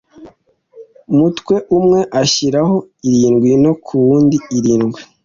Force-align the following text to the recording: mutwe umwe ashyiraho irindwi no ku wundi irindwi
mutwe 1.17 1.55
umwe 1.77 1.99
ashyiraho 2.21 2.75
irindwi 3.07 3.51
no 3.63 3.73
ku 3.85 3.93
wundi 4.05 4.37
irindwi 4.57 4.99